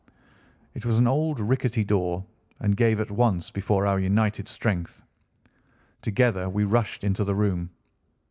[0.73, 2.25] It was an old rickety door
[2.59, 5.03] and gave at once before our united strength.
[6.01, 7.69] Together we rushed into the room.